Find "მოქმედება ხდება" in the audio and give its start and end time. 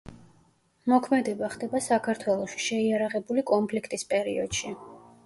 0.93-1.81